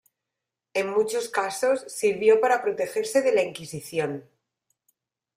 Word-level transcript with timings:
En 0.73 0.89
muchos 0.89 1.29
casos 1.29 1.81
sirvió 1.85 2.41
para 2.41 2.63
protegerse 2.63 3.21
de 3.21 3.33
la 3.35 3.43
Inquisición. 3.43 4.27